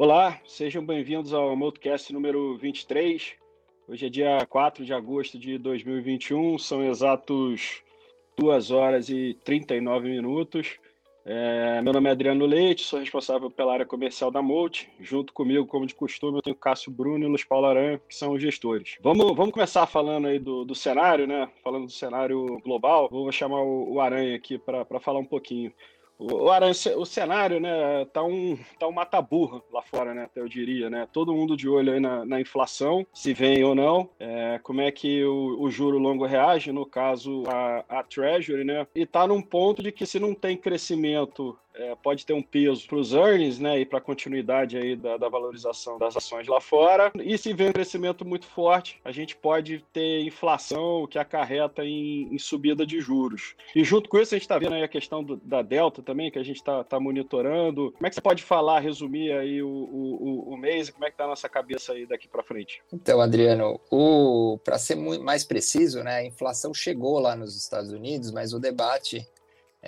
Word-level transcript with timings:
Olá, 0.00 0.40
sejam 0.46 0.86
bem-vindos 0.86 1.34
ao 1.34 1.56
Multicast 1.56 2.12
número 2.12 2.56
23. 2.56 3.32
Hoje 3.88 4.06
é 4.06 4.08
dia 4.08 4.46
4 4.48 4.84
de 4.84 4.94
agosto 4.94 5.36
de 5.36 5.58
2021, 5.58 6.56
são 6.56 6.84
exatos 6.84 7.82
2 8.36 8.70
horas 8.70 9.08
e 9.08 9.36
39 9.42 10.08
minutos. 10.08 10.78
É, 11.24 11.82
meu 11.82 11.92
nome 11.92 12.08
é 12.08 12.12
Adriano 12.12 12.46
Leite, 12.46 12.84
sou 12.84 13.00
responsável 13.00 13.50
pela 13.50 13.72
área 13.72 13.84
comercial 13.84 14.30
da 14.30 14.40
Molt. 14.40 14.88
Junto 15.00 15.32
comigo, 15.32 15.66
como 15.66 15.84
de 15.84 15.96
costume, 15.96 16.38
eu 16.38 16.42
tenho 16.42 16.54
Cássio 16.54 16.92
Bruno 16.92 17.24
e 17.24 17.26
Luiz 17.26 17.42
Paulo 17.42 17.66
Aranha, 17.66 18.00
que 18.08 18.14
são 18.14 18.34
os 18.34 18.40
gestores. 18.40 18.98
Vamos, 19.02 19.34
vamos 19.34 19.52
começar 19.52 19.84
falando 19.88 20.28
aí 20.28 20.38
do, 20.38 20.64
do 20.64 20.76
cenário, 20.76 21.26
né? 21.26 21.50
Falando 21.64 21.86
do 21.86 21.90
cenário 21.90 22.60
global. 22.62 23.08
Vou 23.10 23.32
chamar 23.32 23.62
o, 23.62 23.94
o 23.94 24.00
Aranha 24.00 24.36
aqui 24.36 24.58
para 24.58 25.00
falar 25.00 25.18
um 25.18 25.24
pouquinho. 25.24 25.72
O, 26.18 26.50
Aranha, 26.50 26.74
o 26.96 27.06
cenário, 27.06 27.60
né, 27.60 28.04
tá 28.06 28.24
um, 28.24 28.58
tá 28.76 28.88
um 28.88 28.92
mata-burra 28.92 29.62
lá 29.72 29.80
fora, 29.82 30.12
né, 30.12 30.28
eu 30.34 30.48
diria, 30.48 30.90
né, 30.90 31.06
todo 31.12 31.32
mundo 31.32 31.56
de 31.56 31.68
olho 31.68 31.92
aí 31.92 32.00
na, 32.00 32.24
na 32.24 32.40
inflação, 32.40 33.06
se 33.14 33.32
vem 33.32 33.62
ou 33.62 33.72
não, 33.72 34.10
é, 34.18 34.58
como 34.64 34.80
é 34.80 34.90
que 34.90 35.22
o, 35.24 35.60
o, 35.60 35.70
juro 35.70 35.96
longo 35.96 36.26
reage, 36.26 36.72
no 36.72 36.84
caso 36.84 37.44
a, 37.46 37.84
a 37.88 38.02
Treasury, 38.02 38.64
né, 38.64 38.84
e 38.96 39.06
tá 39.06 39.28
num 39.28 39.40
ponto 39.40 39.80
de 39.80 39.92
que 39.92 40.04
se 40.04 40.18
não 40.18 40.34
tem 40.34 40.56
crescimento 40.56 41.56
é, 41.78 41.94
pode 41.94 42.26
ter 42.26 42.32
um 42.32 42.42
peso 42.42 42.86
para 42.86 42.96
os 42.96 43.12
earnings, 43.12 43.58
né, 43.58 43.78
e 43.80 43.86
para 43.86 43.98
a 43.98 44.02
continuidade 44.02 44.76
aí 44.76 44.96
da, 44.96 45.16
da, 45.16 45.28
valorização 45.28 45.98
das 45.98 46.16
ações 46.16 46.48
lá 46.48 46.60
fora. 46.60 47.12
E 47.22 47.38
se 47.38 47.52
vem 47.52 47.68
um 47.68 47.72
crescimento 47.72 48.24
muito 48.24 48.46
forte, 48.46 49.00
a 49.04 49.12
gente 49.12 49.36
pode 49.36 49.84
ter 49.92 50.22
inflação 50.22 51.06
que 51.06 51.18
acarreta 51.18 51.84
em, 51.84 52.34
em 52.34 52.38
subida 52.38 52.84
de 52.84 53.00
juros. 53.00 53.54
E 53.74 53.84
junto 53.84 54.08
com 54.08 54.18
isso 54.18 54.34
a 54.34 54.38
gente 54.38 54.44
está 54.44 54.58
vendo 54.58 54.74
aí 54.74 54.82
a 54.82 54.88
questão 54.88 55.22
do, 55.22 55.36
da 55.36 55.62
delta 55.62 56.02
também, 56.02 56.30
que 56.30 56.38
a 56.38 56.42
gente 56.42 56.56
está 56.56 56.82
tá 56.82 56.98
monitorando. 56.98 57.92
Como 57.92 58.06
é 58.06 58.08
que 58.10 58.16
você 58.16 58.20
pode 58.20 58.42
falar, 58.42 58.80
resumir 58.80 59.32
aí 59.32 59.62
o, 59.62 59.68
o, 59.68 60.52
o 60.52 60.56
mês 60.56 60.88
e 60.88 60.92
como 60.92 61.04
é 61.04 61.08
que 61.08 61.14
está 61.14 61.24
a 61.24 61.28
nossa 61.28 61.48
cabeça 61.48 61.92
aí 61.92 62.06
daqui 62.06 62.26
para 62.26 62.42
frente? 62.42 62.82
Então, 62.92 63.20
Adriano, 63.20 63.80
para 64.64 64.78
ser 64.78 64.96
mais 64.96 65.44
preciso, 65.44 66.02
né, 66.02 66.16
a 66.16 66.24
inflação 66.24 66.74
chegou 66.74 67.18
lá 67.20 67.36
nos 67.36 67.56
Estados 67.56 67.92
Unidos, 67.92 68.32
mas 68.32 68.52
o 68.52 68.58
debate 68.58 69.26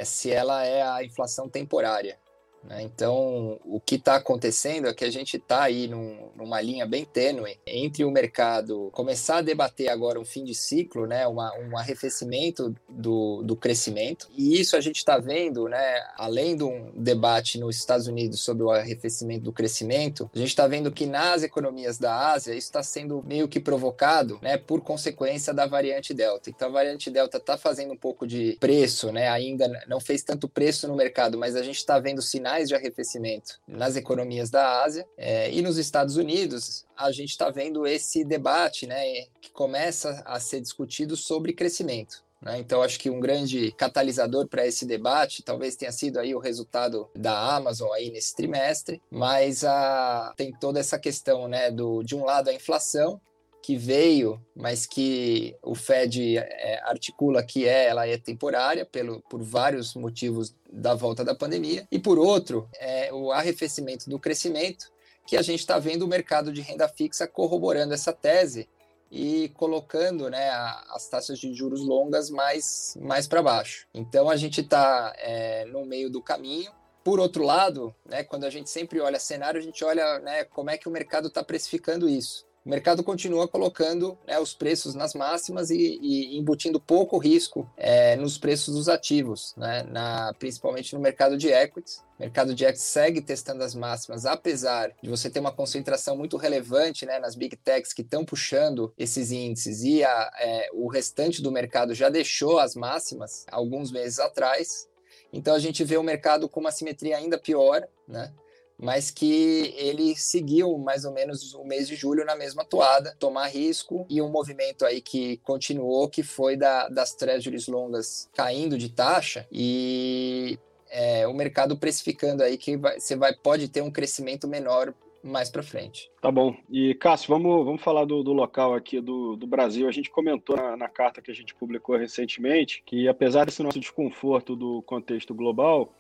é 0.00 0.04
se 0.04 0.30
ela 0.30 0.64
é 0.64 0.82
a 0.82 1.04
inflação 1.04 1.48
temporária. 1.48 2.18
Né? 2.64 2.82
Então, 2.82 3.58
o 3.64 3.80
que 3.80 3.94
está 3.94 4.16
acontecendo 4.16 4.88
é 4.88 4.94
que 4.94 5.04
a 5.04 5.10
gente 5.10 5.36
está 5.36 5.62
aí 5.62 5.88
num, 5.88 6.30
numa 6.36 6.60
linha 6.60 6.86
bem 6.86 7.04
tênue 7.04 7.58
entre 7.66 8.04
o 8.04 8.10
mercado 8.10 8.90
começar 8.92 9.38
a 9.38 9.42
debater 9.42 9.88
agora 9.88 10.20
um 10.20 10.24
fim 10.24 10.44
de 10.44 10.54
ciclo, 10.54 11.06
né? 11.06 11.26
Uma, 11.26 11.52
um 11.58 11.76
arrefecimento 11.76 12.74
do, 12.88 13.42
do 13.42 13.56
crescimento, 13.56 14.28
e 14.36 14.60
isso 14.60 14.76
a 14.76 14.80
gente 14.80 14.96
está 14.96 15.18
vendo, 15.18 15.68
né? 15.68 16.02
além 16.16 16.56
de 16.56 16.64
um 16.64 16.92
debate 16.94 17.58
nos 17.58 17.76
Estados 17.76 18.06
Unidos 18.06 18.40
sobre 18.40 18.62
o 18.62 18.70
arrefecimento 18.70 19.44
do 19.44 19.52
crescimento, 19.52 20.30
a 20.34 20.38
gente 20.38 20.48
está 20.48 20.66
vendo 20.66 20.90
que 20.90 21.06
nas 21.06 21.42
economias 21.42 21.98
da 21.98 22.30
Ásia 22.32 22.52
isso 22.52 22.68
está 22.68 22.82
sendo 22.82 23.22
meio 23.22 23.48
que 23.48 23.60
provocado 23.60 24.38
né? 24.42 24.56
por 24.56 24.80
consequência 24.82 25.54
da 25.54 25.66
variante 25.66 26.12
Delta. 26.12 26.50
Então, 26.50 26.68
a 26.68 26.72
variante 26.72 27.10
Delta 27.10 27.38
está 27.38 27.56
fazendo 27.56 27.92
um 27.92 27.96
pouco 27.96 28.26
de 28.26 28.56
preço, 28.60 29.10
né? 29.12 29.28
ainda 29.28 29.68
não 29.86 30.00
fez 30.00 30.22
tanto 30.22 30.48
preço 30.48 30.86
no 30.86 30.96
mercado, 30.96 31.38
mas 31.38 31.56
a 31.56 31.62
gente 31.62 31.76
está 31.76 31.98
vendo 31.98 32.20
sinais 32.20 32.49
sinais 32.50 32.68
de 32.68 32.74
arrefecimento 32.74 33.60
nas 33.66 33.96
economias 33.96 34.50
da 34.50 34.82
Ásia 34.82 35.06
é, 35.16 35.50
e 35.52 35.62
nos 35.62 35.78
Estados 35.78 36.16
Unidos 36.16 36.84
a 36.96 37.12
gente 37.12 37.30
está 37.30 37.48
vendo 37.48 37.86
esse 37.86 38.24
debate, 38.24 38.86
né, 38.86 39.26
que 39.40 39.50
começa 39.52 40.22
a 40.26 40.40
ser 40.40 40.60
discutido 40.60 41.16
sobre 41.16 41.52
crescimento. 41.52 42.24
Né? 42.42 42.58
Então, 42.58 42.82
acho 42.82 42.98
que 42.98 43.10
um 43.10 43.20
grande 43.20 43.70
catalisador 43.72 44.48
para 44.48 44.66
esse 44.66 44.84
debate 44.84 45.42
talvez 45.42 45.76
tenha 45.76 45.92
sido 45.92 46.18
aí 46.18 46.34
o 46.34 46.38
resultado 46.38 47.08
da 47.14 47.54
Amazon 47.54 47.92
aí 47.92 48.10
nesse 48.10 48.34
trimestre, 48.34 49.00
mas 49.10 49.64
a, 49.64 50.32
tem 50.36 50.52
toda 50.52 50.80
essa 50.80 50.98
questão 50.98 51.46
né, 51.46 51.70
do, 51.70 52.02
de 52.02 52.16
um 52.16 52.24
lado 52.24 52.48
a 52.48 52.54
inflação 52.54 53.20
que 53.62 53.76
veio, 53.76 54.40
mas 54.54 54.86
que 54.86 55.56
o 55.62 55.74
Fed 55.74 56.38
é, 56.38 56.80
articula 56.84 57.42
que 57.42 57.66
é, 57.66 57.86
ela 57.86 58.06
é 58.06 58.16
temporária 58.16 58.86
pelo, 58.86 59.20
por 59.22 59.42
vários 59.42 59.94
motivos 59.94 60.54
da 60.70 60.94
volta 60.94 61.24
da 61.24 61.34
pandemia, 61.34 61.86
e 61.90 61.98
por 61.98 62.18
outro, 62.18 62.68
é 62.78 63.12
o 63.12 63.32
arrefecimento 63.32 64.08
do 64.08 64.18
crescimento, 64.18 64.90
que 65.26 65.36
a 65.36 65.42
gente 65.42 65.60
está 65.60 65.78
vendo 65.78 66.02
o 66.02 66.08
mercado 66.08 66.52
de 66.52 66.60
renda 66.60 66.88
fixa 66.88 67.26
corroborando 67.26 67.94
essa 67.94 68.12
tese 68.12 68.68
e 69.10 69.48
colocando 69.50 70.30
né, 70.30 70.50
as 70.90 71.08
taxas 71.08 71.38
de 71.38 71.52
juros 71.52 71.80
longas 71.80 72.30
mais, 72.30 72.96
mais 73.00 73.26
para 73.28 73.42
baixo. 73.42 73.86
Então 73.92 74.30
a 74.30 74.36
gente 74.36 74.60
está 74.60 75.12
é, 75.18 75.64
no 75.66 75.84
meio 75.84 76.08
do 76.08 76.22
caminho. 76.22 76.72
Por 77.02 77.18
outro 77.18 77.44
lado, 77.44 77.94
né, 78.04 78.22
quando 78.22 78.44
a 78.44 78.50
gente 78.50 78.70
sempre 78.70 79.00
olha 79.00 79.18
cenário, 79.18 79.58
a 79.58 79.62
gente 79.62 79.84
olha 79.84 80.18
né, 80.20 80.44
como 80.44 80.70
é 80.70 80.76
que 80.76 80.88
o 80.88 80.92
mercado 80.92 81.28
está 81.28 81.42
precificando 81.42 82.08
isso 82.08 82.49
o 82.64 82.68
mercado 82.68 83.02
continua 83.02 83.48
colocando 83.48 84.18
né, 84.26 84.38
os 84.38 84.52
preços 84.52 84.94
nas 84.94 85.14
máximas 85.14 85.70
e, 85.70 85.98
e 86.02 86.36
embutindo 86.36 86.78
pouco 86.78 87.16
risco 87.16 87.68
é, 87.76 88.16
nos 88.16 88.36
preços 88.36 88.74
dos 88.74 88.88
ativos, 88.88 89.54
né, 89.56 89.82
na, 89.84 90.34
principalmente 90.38 90.94
no 90.94 91.00
mercado 91.00 91.38
de 91.38 91.48
equities. 91.48 92.04
O 92.18 92.22
mercado 92.22 92.54
de 92.54 92.64
equities 92.64 92.84
segue 92.84 93.22
testando 93.22 93.64
as 93.64 93.74
máximas, 93.74 94.26
apesar 94.26 94.92
de 95.02 95.08
você 95.08 95.30
ter 95.30 95.40
uma 95.40 95.52
concentração 95.52 96.14
muito 96.18 96.36
relevante 96.36 97.06
né, 97.06 97.18
nas 97.18 97.34
big 97.34 97.56
techs 97.56 97.94
que 97.94 98.02
estão 98.02 98.26
puxando 98.26 98.92
esses 98.98 99.32
índices 99.32 99.82
e 99.82 100.04
a, 100.04 100.30
é, 100.38 100.68
o 100.74 100.86
restante 100.88 101.40
do 101.40 101.50
mercado 101.50 101.94
já 101.94 102.10
deixou 102.10 102.58
as 102.58 102.74
máximas 102.74 103.46
alguns 103.50 103.90
meses 103.90 104.18
atrás. 104.18 104.86
Então 105.32 105.54
a 105.54 105.58
gente 105.58 105.82
vê 105.82 105.96
o 105.96 106.02
mercado 106.02 106.46
com 106.46 106.60
uma 106.60 106.72
simetria 106.72 107.16
ainda 107.16 107.38
pior, 107.38 107.88
né? 108.06 108.30
Mas 108.80 109.10
que 109.10 109.74
ele 109.76 110.16
seguiu 110.16 110.78
mais 110.78 111.04
ou 111.04 111.12
menos 111.12 111.54
o 111.54 111.64
mês 111.64 111.86
de 111.86 111.94
julho 111.94 112.24
na 112.24 112.34
mesma 112.34 112.64
toada, 112.64 113.14
tomar 113.18 113.48
risco 113.48 114.06
e 114.08 114.22
um 114.22 114.30
movimento 114.30 114.84
aí 114.84 115.00
que 115.00 115.36
continuou, 115.38 116.08
que 116.08 116.22
foi 116.22 116.56
da, 116.56 116.88
das 116.88 117.14
treasuries 117.14 117.68
longas 117.68 118.28
caindo 118.34 118.78
de 118.78 118.88
taxa 118.88 119.46
e 119.52 120.58
é, 120.90 121.26
o 121.26 121.34
mercado 121.34 121.76
precificando 121.76 122.42
aí 122.42 122.56
que 122.56 122.76
vai, 122.76 122.98
você 122.98 123.14
vai, 123.14 123.34
pode 123.34 123.68
ter 123.68 123.82
um 123.82 123.90
crescimento 123.90 124.48
menor 124.48 124.94
mais 125.22 125.50
para 125.50 125.62
frente. 125.62 126.10
Tá 126.20 126.30
bom. 126.30 126.56
E 126.70 126.94
Cássio, 126.94 127.28
vamos, 127.28 127.64
vamos 127.64 127.82
falar 127.82 128.06
do, 128.06 128.22
do 128.22 128.32
local 128.32 128.74
aqui 128.74 129.00
do, 129.00 129.36
do 129.36 129.46
Brasil. 129.46 129.86
A 129.86 129.92
gente 129.92 130.10
comentou 130.10 130.56
na, 130.56 130.76
na, 130.76 130.88
carta 130.88 131.20
que 131.20 131.30
a 131.30 131.34
gente 131.34 131.54
publicou 131.54 131.96
recentemente 131.96 132.82
que, 132.86 133.06
apesar 133.06 133.44
desse 133.44 133.62
nosso 133.62 133.78
desconforto 133.78 134.56
do 134.56 134.82
contexto 134.82 135.34
global, 135.34 135.92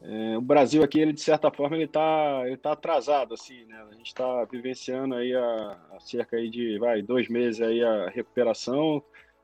é, 0.00 0.38
o 0.38 0.40
Brasil 0.40 0.82
aqui, 0.82 1.00
ele 1.00 1.12
de 1.12 1.20
certa 1.20 1.50
forma, 1.50 1.76
ele 1.76 1.84
está 1.84 2.42
ele 2.46 2.56
tá 2.56 2.72
atrasado, 2.72 3.34
assim, 3.34 3.64
né? 3.64 3.84
A 3.90 3.94
gente 3.94 4.06
está 4.06 4.44
vivenciando 4.44 5.14
aí 5.14 5.34
a, 5.34 5.76
cerca 6.00 6.36
aí 6.36 6.48
de, 6.48 6.78
vai, 6.78 7.02
dois 7.02 7.28
meses 7.28 7.60
aí 7.60 7.82
a 7.82 8.08
recuperação, 8.08 9.02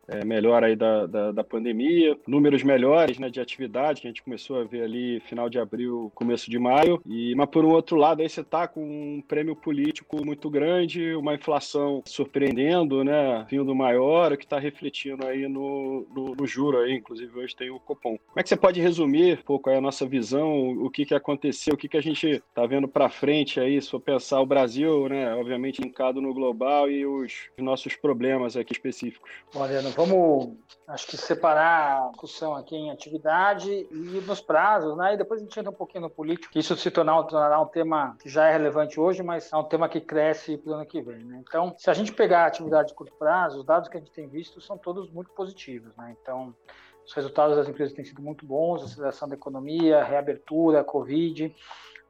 é, 0.08 0.24
melhor 0.24 0.62
aí 0.62 0.76
da, 0.76 1.06
da, 1.06 1.32
da, 1.32 1.44
pandemia, 1.44 2.16
números 2.26 2.62
melhores 2.62 3.18
né, 3.18 3.28
de 3.28 3.40
atividade, 3.40 4.00
que 4.00 4.06
a 4.06 4.10
gente 4.10 4.22
começou 4.22 4.60
a 4.60 4.64
ver 4.64 4.82
ali 4.82 5.20
final 5.20 5.48
de 5.48 5.58
abril, 5.58 6.10
começo 6.14 6.50
de 6.50 6.58
maio, 6.58 7.00
e 7.06 7.34
mas 7.34 7.48
por 7.48 7.64
um 7.64 7.70
outro 7.70 7.96
lado 7.96 8.20
aí 8.20 8.28
você 8.28 8.40
está 8.40 8.66
com 8.66 8.82
um 8.82 9.22
prêmio 9.26 9.56
político 9.56 10.24
muito 10.24 10.50
grande, 10.50 11.14
uma 11.14 11.34
inflação 11.34 12.02
surpreendendo, 12.06 13.04
né, 13.04 13.46
vindo 13.48 13.74
maior, 13.74 14.32
o 14.32 14.36
que 14.36 14.44
está 14.44 14.58
refletindo 14.58 15.26
aí 15.26 15.48
no, 15.48 16.06
no, 16.14 16.34
no, 16.34 16.46
juro 16.46 16.78
aí, 16.78 16.94
inclusive 16.94 17.38
hoje 17.38 17.56
tem 17.56 17.70
o 17.70 17.80
Copom. 17.80 18.16
Como 18.16 18.40
é 18.40 18.42
que 18.42 18.48
você 18.48 18.56
pode 18.56 18.80
resumir 18.80 19.38
um 19.38 19.42
pouco 19.42 19.70
a 19.70 19.80
nossa 19.80 20.06
visão, 20.06 20.70
o 20.70 20.90
que 20.90 21.04
que 21.04 21.14
aconteceu, 21.14 21.74
o 21.74 21.76
que 21.76 21.88
que 21.88 21.96
a 21.96 22.02
gente 22.02 22.26
está 22.26 22.66
vendo 22.66 22.88
para 22.88 23.08
frente 23.08 23.60
aí, 23.60 23.80
se 23.80 23.90
for 23.90 24.00
pensar 24.00 24.40
o 24.40 24.46
Brasil, 24.46 25.08
né, 25.08 25.34
obviamente 25.34 25.82
linkado 25.82 26.20
no 26.20 26.34
global 26.34 26.90
e 26.90 27.06
os 27.06 27.48
nossos 27.58 27.96
problemas 27.96 28.56
aqui 28.56 28.72
específicos? 28.72 29.30
Olha, 29.54 29.82
vamos, 29.96 30.56
acho 30.88 31.06
que 31.06 31.16
separar 31.16 32.06
a 32.06 32.08
discussão 32.10 32.54
aqui 32.54 32.76
em 32.76 32.90
atividade 32.90 33.70
e 33.70 34.20
nos 34.26 34.40
prazos, 34.40 34.96
né? 34.96 35.14
E 35.14 35.16
depois 35.16 35.40
a 35.40 35.44
gente 35.44 35.58
entra 35.58 35.70
um 35.70 35.74
pouquinho 35.74 36.02
no 36.02 36.10
político, 36.10 36.52
que 36.52 36.58
isso 36.58 36.76
se 36.76 36.90
tornar, 36.90 37.22
tornará 37.24 37.60
um 37.60 37.66
tema 37.66 38.16
que 38.20 38.28
já 38.28 38.48
é 38.48 38.52
relevante 38.52 38.98
hoje, 38.98 39.22
mas 39.22 39.52
é 39.52 39.56
um 39.56 39.64
tema 39.64 39.88
que 39.88 40.00
cresce 40.00 40.56
para 40.58 40.72
o 40.72 40.74
ano 40.74 40.86
que 40.86 41.00
vem, 41.00 41.24
né? 41.24 41.42
Então, 41.46 41.74
se 41.78 41.90
a 41.90 41.94
gente 41.94 42.12
pegar 42.12 42.44
a 42.44 42.46
atividade 42.46 42.88
de 42.88 42.94
curto 42.94 43.14
prazo, 43.18 43.60
os 43.60 43.64
dados 43.64 43.88
que 43.88 43.96
a 43.96 44.00
gente 44.00 44.12
tem 44.12 44.28
visto 44.28 44.60
são 44.60 44.76
todos 44.76 45.10
muito 45.10 45.30
positivos, 45.30 45.96
né? 45.96 46.14
Então, 46.20 46.54
os 47.06 47.12
resultados 47.12 47.56
das 47.56 47.68
empresas 47.68 47.94
têm 47.94 48.04
sido 48.04 48.22
muito 48.22 48.46
bons, 48.46 48.82
aceleração 48.82 49.28
da 49.28 49.34
economia, 49.34 50.02
reabertura, 50.02 50.84
Covid, 50.84 51.54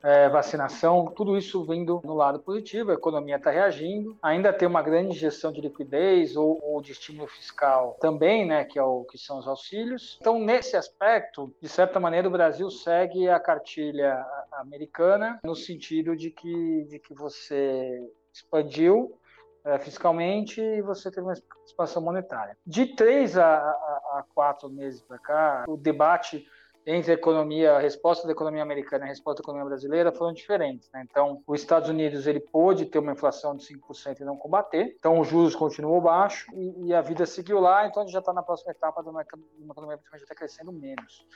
é, 0.05 0.29
vacinação, 0.29 1.07
tudo 1.07 1.37
isso 1.37 1.65
vindo 1.65 2.03
no 2.05 2.13
lado 2.13 2.39
positivo, 2.39 2.91
a 2.91 2.95
economia 2.95 3.37
está 3.37 3.51
reagindo, 3.51 4.15
ainda 4.23 4.53
tem 4.53 4.69
uma 4.69 4.83
grande 4.83 5.17
injeção 5.17 5.51
de 5.51 5.63
liquidez 5.63 6.37
ou, 6.37 6.61
ou, 6.63 6.83
de 6.83 6.93
estímulo 6.93 7.27
fiscal 7.27 7.97
também, 8.03 8.47
né, 8.47 8.65
que 8.65 8.79
é 8.79 8.83
o 8.83 9.05
que 9.05 9.17
são 9.17 9.39
os 9.39 9.49
auxílios. 9.49 10.19
Então, 10.21 10.39
nesse 10.39 10.77
aspecto, 10.77 11.51
de 11.59 11.71
certa 11.71 11.99
maneira, 11.99 12.29
o 12.29 12.31
Brasil 12.31 12.71
segue 12.71 13.31
a 13.31 13.41
cartilha 13.41 14.23
americana 14.53 15.41
no 15.43 15.57
sentido 15.57 16.15
de 16.15 16.31
que, 16.31 16.85
de 16.85 16.99
que 16.99 17.15
você 17.15 18.07
expandiu 18.31 19.19
é, 19.65 19.79
fiscalmente 19.79 20.61
e 20.61 20.83
você 20.83 21.11
teve 21.11 21.27
uma 21.27 21.35
expansão 21.67 22.03
monetária. 22.03 22.57
De 22.67 22.87
três 22.95 23.37
a, 23.37 23.47
a, 23.47 24.19
a 24.19 24.25
quatro 24.35 24.69
meses 24.69 25.01
para 25.01 25.19
cá, 25.19 25.65
o 25.67 25.77
debate 25.77 26.47
entre 26.87 27.13
a 27.13 27.15
economia, 27.15 27.73
a 27.73 27.79
resposta 27.79 28.27
da 28.27 28.33
economia 28.33 28.63
americana 28.63 29.05
e 29.05 29.07
a 29.07 29.09
resposta 29.09 29.43
da 29.43 29.47
economia 29.47 29.67
brasileira 29.67 30.13
foram 30.13 30.33
diferentes. 30.33 30.91
Né? 30.93 31.07
Então, 31.11 31.43
os 31.47 31.61
Estados 31.61 31.89
Unidos 31.89 32.27
ele 32.27 32.41
pôde 32.41 32.85
ter 32.85 32.99
uma 32.99 33.13
inflação 33.13 33.57
de 33.57 33.65
5% 33.67 34.21
e 34.21 34.25
não 34.25 34.37
combater, 34.37 34.95
então 34.99 35.19
os 35.19 35.29
juros 35.29 35.57
continuou 35.57 36.01
baixo 36.01 36.47
e, 36.55 36.89
e 36.89 36.95
a 36.95 37.01
vida 37.01 37.25
seguiu 37.25 37.59
lá, 37.59 37.87
então 37.87 38.03
a 38.03 38.05
gente 38.05 38.13
já 38.13 38.19
está 38.19 38.33
na 38.33 38.43
próxima 38.43 38.73
etapa 38.73 39.03
de 39.03 39.09
uma 39.09 39.23
economia 39.23 39.99
que 39.99 40.19
já 40.19 40.25
está 40.25 40.35
crescendo 40.35 40.73
menos. 40.73 41.27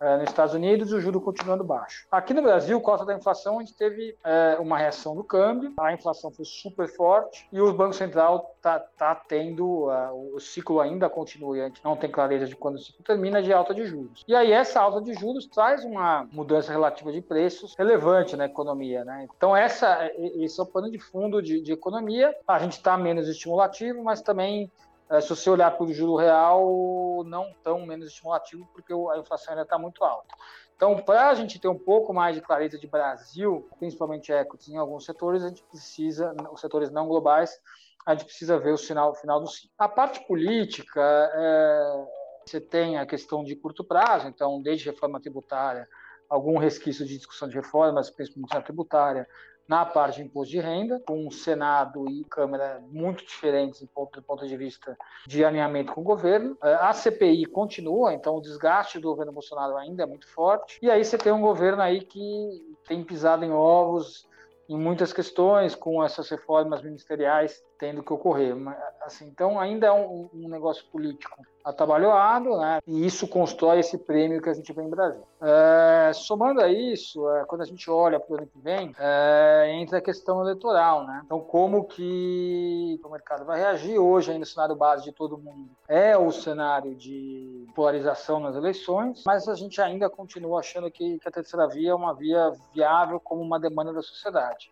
É, 0.00 0.16
nos 0.16 0.28
Estados 0.28 0.54
Unidos, 0.54 0.92
o 0.92 1.00
juro 1.00 1.20
continuando 1.20 1.64
baixo. 1.64 2.06
Aqui 2.10 2.32
no 2.32 2.42
Brasil, 2.42 2.80
cota 2.80 3.04
da 3.04 3.14
inflação, 3.14 3.58
a 3.58 3.60
gente 3.60 3.74
teve 3.74 4.16
é, 4.24 4.56
uma 4.60 4.78
reação 4.78 5.16
do 5.16 5.24
câmbio, 5.24 5.74
a 5.78 5.92
inflação 5.92 6.30
foi 6.30 6.44
super 6.44 6.88
forte 6.88 7.48
e 7.52 7.60
o 7.60 7.72
Banco 7.72 7.94
Central 7.94 8.54
está 8.56 8.78
tá 8.78 9.14
tendo, 9.14 9.88
uh, 9.88 10.34
o 10.34 10.40
ciclo 10.40 10.80
ainda 10.80 11.08
continua, 11.08 11.56
a 11.56 11.68
gente 11.68 11.84
não 11.84 11.96
tem 11.96 12.10
clareza 12.10 12.46
de 12.46 12.54
quando 12.54 12.76
o 12.76 12.78
ciclo 12.78 13.02
termina, 13.04 13.42
de 13.42 13.52
alta 13.52 13.74
de 13.74 13.84
juros. 13.86 14.24
E 14.28 14.34
aí 14.34 14.52
essa 14.52 14.80
alta 14.80 15.00
de 15.00 15.14
juros 15.14 15.46
traz 15.46 15.84
uma 15.84 16.28
mudança 16.32 16.70
relativa 16.70 17.10
de 17.10 17.20
preços 17.20 17.74
relevante 17.76 18.36
na 18.36 18.46
economia. 18.46 19.04
Né? 19.04 19.26
Então 19.36 19.56
essa, 19.56 20.10
esse 20.16 20.60
é 20.60 20.62
o 20.62 20.66
pano 20.66 20.90
de 20.90 20.98
fundo 20.98 21.42
de, 21.42 21.60
de 21.60 21.72
economia. 21.72 22.34
A 22.46 22.58
gente 22.58 22.72
está 22.72 22.96
menos 22.96 23.28
estimulativo, 23.28 24.02
mas 24.02 24.20
também 24.20 24.70
é, 24.70 24.87
se 25.20 25.28
você 25.28 25.48
olhar 25.48 25.70
para 25.70 25.84
o 25.84 25.92
juro 25.92 26.16
real, 26.16 27.24
não 27.24 27.54
tão 27.62 27.86
menos 27.86 28.08
estimulativo, 28.08 28.68
porque 28.72 28.92
a 28.92 29.18
inflação 29.18 29.52
ainda 29.52 29.62
está 29.62 29.78
muito 29.78 30.04
alta. 30.04 30.34
Então, 30.76 30.96
para 30.96 31.30
a 31.30 31.34
gente 31.34 31.58
ter 31.58 31.66
um 31.66 31.78
pouco 31.78 32.14
mais 32.14 32.36
de 32.36 32.42
clareza 32.42 32.78
de 32.78 32.86
Brasil, 32.86 33.68
principalmente 33.78 34.30
equities 34.30 34.68
em 34.68 34.76
alguns 34.76 35.04
setores, 35.04 35.42
a 35.42 35.48
gente 35.48 35.64
precisa, 35.64 36.32
os 36.52 36.60
setores 36.60 36.90
não 36.90 37.08
globais, 37.08 37.58
a 38.06 38.14
gente 38.14 38.26
precisa 38.26 38.58
ver 38.58 38.72
o 38.72 38.78
sinal, 38.78 39.14
final 39.14 39.40
do 39.40 39.48
ciclo. 39.48 39.70
A 39.76 39.88
parte 39.88 40.24
política, 40.26 41.00
é, 41.34 42.06
você 42.46 42.60
tem 42.60 42.96
a 42.96 43.04
questão 43.04 43.42
de 43.42 43.56
curto 43.56 43.82
prazo, 43.82 44.28
então, 44.28 44.62
desde 44.62 44.88
reforma 44.88 45.20
tributária, 45.20 45.88
algum 46.28 46.58
resquício 46.58 47.04
de 47.04 47.16
discussão 47.16 47.48
de 47.48 47.56
reformas, 47.56 48.08
principalmente 48.08 48.54
na 48.54 48.62
tributária, 48.62 49.26
na 49.68 49.84
parte 49.84 50.16
de 50.16 50.22
imposto 50.22 50.50
de 50.50 50.60
renda, 50.60 50.98
com 51.06 51.26
o 51.26 51.30
Senado 51.30 52.08
e 52.08 52.24
Câmara 52.24 52.82
muito 52.90 53.24
diferentes 53.24 53.82
do 53.82 53.86
ponto, 53.88 54.46
de 54.46 54.56
vista 54.56 54.96
de 55.26 55.44
alinhamento 55.44 55.92
com 55.92 56.00
o 56.00 56.04
governo. 56.04 56.56
É, 56.62 56.74
a 56.74 56.92
CPI 56.94 57.44
continua, 57.44 58.14
então 58.14 58.36
o 58.36 58.40
desgaste 58.40 58.98
do 58.98 59.10
governo 59.10 59.32
Bolsonaro 59.32 59.76
ainda 59.76 60.04
é 60.04 60.06
muito 60.06 60.26
forte. 60.28 60.78
E 60.80 60.90
aí 60.90 61.04
você 61.04 61.18
tem 61.18 61.32
um 61.32 61.42
governo 61.42 61.82
aí 61.82 62.00
que 62.00 62.76
tem 62.86 63.04
pisado 63.04 63.44
em 63.44 63.50
ovos 63.50 64.26
em 64.68 64.76
muitas 64.76 65.12
questões, 65.12 65.74
com 65.74 66.02
essas 66.02 66.28
reformas 66.28 66.82
ministeriais 66.82 67.62
tendo 67.78 68.02
que 68.02 68.12
ocorrer. 68.12 68.54
Assim, 69.00 69.26
então, 69.26 69.58
ainda 69.58 69.86
é 69.86 69.92
um, 69.92 70.28
um 70.34 70.48
negócio 70.48 70.84
político 70.86 71.40
atabalhoado, 71.64 72.56
né? 72.56 72.78
E 72.86 73.04
isso 73.04 73.28
constrói 73.28 73.80
esse 73.80 73.98
prêmio 73.98 74.40
que 74.40 74.48
a 74.48 74.54
gente 74.54 74.72
vê 74.72 74.82
em 74.82 74.88
Brasil. 74.88 75.22
É, 75.40 76.12
somando 76.14 76.60
a 76.60 76.68
isso, 76.68 77.28
é, 77.30 77.44
quando 77.44 77.60
a 77.60 77.66
gente 77.66 77.90
olha 77.90 78.18
para 78.18 78.32
o 78.32 78.36
ano 78.38 78.46
que 78.46 78.58
vem, 78.58 78.94
é, 78.98 79.70
entra 79.74 79.98
a 79.98 80.02
questão 80.02 80.40
eleitoral, 80.40 81.06
né? 81.06 81.22
Então, 81.24 81.40
como 81.40 81.84
que 81.84 82.98
o 83.04 83.08
mercado 83.10 83.44
vai 83.44 83.58
reagir 83.58 83.98
hoje, 83.98 84.32
ainda 84.32 84.44
o 84.44 84.46
cenário 84.46 84.74
base 84.74 85.04
de 85.04 85.12
todo 85.12 85.36
mundo 85.36 85.68
é 85.88 86.16
o 86.16 86.30
cenário 86.30 86.94
de 86.94 87.66
polarização 87.74 88.40
nas 88.40 88.54
eleições, 88.54 89.22
mas 89.26 89.48
a 89.48 89.54
gente 89.54 89.80
ainda 89.80 90.10
continua 90.10 90.60
achando 90.60 90.90
que, 90.90 91.18
que 91.18 91.28
a 91.28 91.32
terceira 91.32 91.66
via 91.66 91.90
é 91.90 91.94
uma 91.94 92.14
via 92.14 92.52
viável 92.74 93.18
como 93.18 93.40
uma 93.40 93.58
demanda 93.58 93.92
da 93.92 94.02
sociedade. 94.02 94.70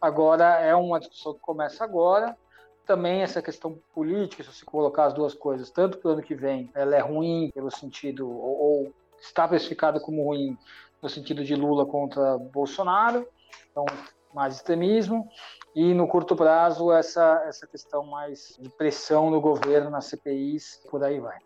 Agora, 0.00 0.60
é 0.60 0.74
uma 0.74 1.00
discussão 1.00 1.34
que 1.34 1.40
começa 1.40 1.82
agora, 1.82 2.36
também 2.88 3.22
essa 3.22 3.42
questão 3.42 3.78
política, 3.94 4.42
se 4.42 4.50
você 4.50 4.64
colocar 4.64 5.04
as 5.04 5.12
duas 5.12 5.34
coisas, 5.34 5.70
tanto 5.70 5.98
para 5.98 6.08
o 6.08 6.12
ano 6.14 6.22
que 6.22 6.34
vem, 6.34 6.70
ela 6.74 6.96
é 6.96 7.00
ruim 7.00 7.50
pelo 7.54 7.70
sentido, 7.70 8.26
ou, 8.26 8.58
ou 8.58 8.94
está 9.20 9.46
precificada 9.46 10.00
como 10.00 10.24
ruim 10.24 10.56
no 11.02 11.08
sentido 11.08 11.44
de 11.44 11.54
Lula 11.54 11.84
contra 11.84 12.38
Bolsonaro, 12.38 13.28
então 13.70 13.84
mais 14.34 14.56
extremismo, 14.56 15.28
e 15.74 15.92
no 15.92 16.08
curto 16.08 16.34
prazo 16.34 16.90
essa, 16.90 17.44
essa 17.46 17.66
questão 17.66 18.06
mais 18.06 18.56
de 18.58 18.70
pressão 18.70 19.30
no 19.30 19.40
governo, 19.40 19.90
nas 19.90 20.06
CPIs, 20.06 20.82
por 20.90 21.04
aí 21.04 21.20
vai. 21.20 21.36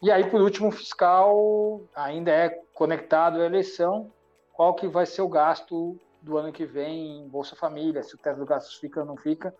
E 0.00 0.12
aí, 0.12 0.30
por 0.30 0.40
último, 0.40 0.68
o 0.68 0.72
fiscal 0.72 1.82
ainda 1.94 2.30
é 2.30 2.50
conectado 2.72 3.40
à 3.40 3.46
eleição, 3.46 4.12
qual 4.52 4.74
que 4.74 4.86
vai 4.86 5.06
ser 5.06 5.22
o 5.22 5.28
gasto 5.28 5.98
do 6.22 6.38
ano 6.38 6.52
que 6.52 6.64
vem 6.64 7.18
em 7.18 7.28
Bolsa 7.28 7.56
Família, 7.56 8.02
se 8.02 8.14
o 8.14 8.18
teto 8.18 8.38
do 8.38 8.46
gastos 8.46 8.76
fica 8.76 9.00
ou 9.00 9.06
não 9.06 9.16
fica, 9.16 9.54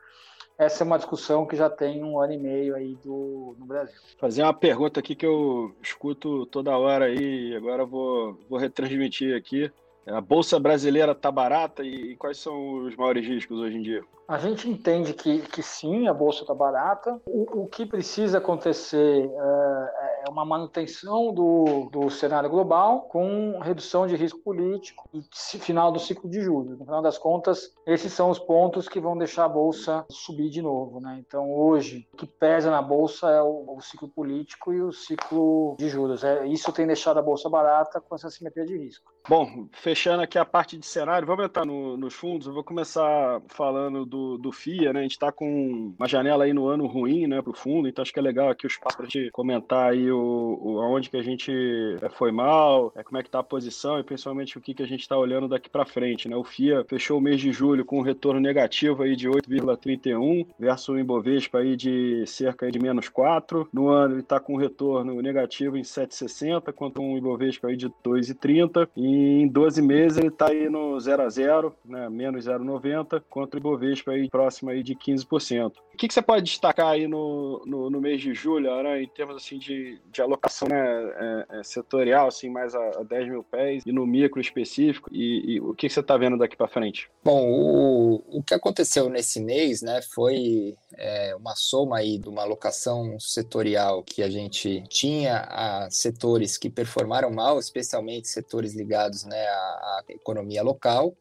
essa 0.59 0.85
é 0.85 0.87
uma 0.87 0.99
discussão 0.99 1.47
que 1.47 1.57
já 1.57 1.69
tem 1.69 2.03
um 2.03 2.19
ano 2.21 2.33
e 2.33 2.39
meio 2.39 2.75
aí 2.75 2.97
do, 3.05 3.57
no 3.59 3.67
Brasil. 3.67 3.95
Fazer 4.19 4.43
uma 4.43 4.55
pergunta 4.55 5.01
aqui 5.01 5.15
que 5.15 5.27
eu 5.27 5.75
escuto 5.83 6.47
toda 6.47 6.77
hora 6.77 7.07
aí, 7.07 7.55
agora 7.57 7.85
vou, 7.85 8.39
vou 8.49 8.59
retransmitir 8.59 9.37
aqui. 9.37 9.71
A 10.07 10.21
Bolsa 10.21 10.61
Brasileira 10.61 11.13
está 11.13 11.31
barata 11.33 11.83
e 11.83 12.15
quais 12.17 12.39
são 12.39 12.85
os 12.85 12.95
maiores 12.95 13.27
riscos 13.27 13.59
hoje 13.59 13.79
em 13.79 13.83
dia? 13.83 14.05
A 14.27 14.39
gente 14.39 14.69
entende 14.69 15.13
que, 15.13 15.41
que 15.41 15.63
sim, 15.63 16.09
a 16.09 16.15
bolsa 16.15 16.43
está 16.43 16.55
barata. 16.55 17.21
O, 17.27 17.65
o, 17.65 17.67
que 17.67 17.85
precisa 17.85 18.39
acontecer 18.39 19.31
é, 19.31 20.25
é, 20.27 20.31
uma 20.31 20.45
manutenção 20.47 21.33
do, 21.33 21.91
do 21.93 22.11
cenário 22.11 22.49
global 22.49 23.03
com 23.03 23.59
redução 23.61 24.07
de 24.07 24.17
risco 24.17 24.39
político 24.41 25.09
e 25.13 25.59
final 25.59 25.93
do 25.93 25.99
ciclo 25.99 26.31
de 26.31 26.41
juros. 26.41 26.79
No 26.79 26.85
final 26.85 27.03
das 27.03 27.19
contas, 27.19 27.75
esses 27.87 28.13
são 28.13 28.31
os 28.31 28.39
pontos 28.39 28.89
que 28.89 28.99
vão 28.99 29.17
deixar 29.17 29.45
a 29.45 29.49
bolsa 29.49 30.07
subir 30.09 30.49
de 30.49 30.63
novo. 30.63 31.01
Né? 31.01 31.23
Então, 31.27 31.53
hoje, 31.55 32.09
o 32.15 32.17
que 32.17 32.27
pesa 32.27 32.71
na 32.71 32.81
bolsa 32.81 33.31
é 33.31 33.43
o, 33.43 33.77
o 33.77 33.81
ciclo 33.83 34.09
político 34.09 34.73
e 34.73 34.81
o 34.81 34.91
ciclo 34.91 35.77
de 35.79 35.89
juros. 35.91 36.25
É, 36.25 36.47
isso 36.47 36.73
tem 36.73 36.87
deixado 36.87 37.19
a 37.19 37.23
bolsa 37.23 37.51
barata 37.51 38.01
com 38.01 38.15
essa 38.15 38.31
simetria 38.31 38.65
de 38.65 38.79
risco. 38.79 39.13
Bom, 39.29 39.69
fechando 39.73 40.23
aqui 40.23 40.39
a 40.39 40.45
parte 40.45 40.77
de 40.77 40.85
cenário, 40.85 41.27
vamos 41.27 41.47
entrar 41.47 41.65
no, 41.65 41.97
nos 41.97 42.15
fundos. 42.15 42.47
Eu 42.47 42.53
vou 42.53 42.63
começar 42.63 43.41
falando 43.49 44.05
do, 44.15 44.39
do 44.39 44.53
FIA, 44.53 44.93
né? 44.93 45.01
A 45.01 45.03
gente 45.03 45.13
está 45.13 45.33
com 45.33 45.93
uma 45.99 46.07
janela 46.07 46.45
aí 46.45 46.53
no 46.53 46.69
ano 46.69 46.87
ruim, 46.87 47.27
né, 47.27 47.43
para 47.43 47.51
o 47.51 47.57
fundo, 47.57 47.89
então 47.89 48.03
acho 48.03 48.13
que 48.13 48.19
é 48.21 48.23
legal 48.23 48.49
aqui 48.49 48.65
o 48.65 48.69
espaço 48.69 48.97
para 48.97 49.07
a 49.07 49.09
gente 49.09 49.31
comentar 49.33 49.91
aí 49.91 50.11
o, 50.11 50.59
o, 50.63 50.81
aonde 50.81 51.11
que 51.11 51.17
a 51.17 51.23
gente 51.23 51.53
é, 52.01 52.09
foi 52.09 52.31
mal, 52.31 52.93
é, 52.95 53.03
como 53.03 53.19
é 53.19 53.23
que 53.23 53.29
está 53.29 53.41
a 53.41 53.43
posição 53.43 53.99
e 53.99 54.05
principalmente 54.05 54.57
o 54.57 54.61
que, 54.61 54.73
que 54.73 54.83
a 54.83 54.87
gente 54.87 55.01
está 55.01 55.19
olhando 55.19 55.49
daqui 55.49 55.69
para 55.69 55.85
frente, 55.85 56.29
né? 56.29 56.37
O 56.37 56.45
FIA 56.45 56.85
fechou 56.89 57.19
o 57.19 57.21
mês 57.21 57.41
de 57.41 57.53
julho 57.53 57.85
com 57.85 57.99
um 57.99 58.03
retorno 58.03 58.41
negativo 58.41 59.03
aí 59.03 59.17
de 59.17 59.29
8,31 59.29 60.47
versus 60.59 60.89
o 60.89 60.99
Ibovespa 60.99 61.59
aí 61.59 61.77
de 61.77 62.25
cerca 62.27 62.71
de 62.71 62.79
menos 62.79 63.09
4. 63.09 63.69
No 63.73 63.89
ano 63.89 64.15
ele 64.15 64.21
está 64.21 64.39
com 64.39 64.55
um 64.55 64.59
retorno 64.59 65.21
negativo 65.21 65.77
em 65.77 65.83
7,60 65.83 66.73
contra 66.73 67.03
um 67.03 67.17
Ibovespa 67.19 67.69
aí 67.69 67.77
de 67.77 67.89
2,30 67.89 68.89
e 68.97 69.43
em 69.43 69.49
12 69.49 69.83
meses 69.83 70.19
ele 70.19 70.29
está 70.29 70.51
aí 70.51 70.69
no 70.69 70.99
0 71.01 71.23
a 71.23 71.29
0, 71.29 71.75
né, 71.85 72.09
menos 72.09 72.47
0,90, 72.47 73.23
contra 73.29 73.59
o 73.59 73.61
Ibovespa 73.61 74.04
aí 74.13 74.29
próximo 74.29 74.71
aí 74.71 74.83
de 74.83 74.95
15%. 74.95 75.73
O 75.95 75.97
que, 75.97 76.09
que 76.09 76.15
você 76.15 76.23
pode 76.23 76.45
destacar 76.45 76.89
aí 76.89 77.07
no, 77.07 77.63
no, 77.65 77.89
no 77.89 78.01
mês 78.01 78.21
de 78.21 78.35
julho, 78.35 78.83
né, 78.83 79.03
em 79.03 79.09
termos 79.09 79.37
assim 79.37 79.59
de, 79.59 80.01
de 80.11 80.21
alocação 80.21 80.67
né, 80.67 80.77
é, 80.77 81.61
é, 81.61 81.63
setorial, 81.63 82.27
assim, 82.27 82.49
mais 82.49 82.75
a, 82.75 83.01
a 83.01 83.03
10 83.05 83.29
mil 83.29 83.45
pés 83.45 83.83
e 83.87 83.93
no 83.93 84.05
micro 84.05 84.41
específico, 84.41 85.09
e, 85.13 85.55
e 85.55 85.61
o 85.61 85.73
que, 85.73 85.87
que 85.87 85.93
você 85.93 86.01
está 86.01 86.17
vendo 86.17 86.37
daqui 86.37 86.57
para 86.57 86.67
frente? 86.67 87.09
Bom, 87.23 87.49
o, 87.49 88.39
o 88.39 88.43
que 88.43 88.55
aconteceu 88.55 89.09
nesse 89.09 89.41
mês, 89.41 89.83
né, 89.83 90.01
foi 90.03 90.75
é, 90.97 91.37
uma 91.37 91.55
soma 91.55 91.99
aí 91.99 92.19
de 92.19 92.29
uma 92.29 92.43
alocação 92.43 93.19
setorial 93.21 94.03
que 94.03 94.23
a 94.23 94.29
gente 94.29 94.83
tinha 94.89 95.47
a 95.49 95.89
setores 95.91 96.59
que 96.59 96.69
performaram 96.69 97.31
mal, 97.31 97.61
especialmente 97.61 98.29
setores 98.29 98.75
ligados 98.75 99.25
né, 99.25 99.47
à, 99.47 99.53
à 99.53 100.05
economia 100.09 100.63
local, 100.63 101.15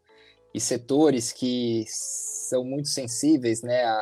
e 0.53 0.59
setores 0.59 1.31
que 1.31 1.85
são 1.87 2.63
muito 2.63 2.87
sensíveis 2.87 3.63
né, 3.63 3.83
à, 3.83 3.97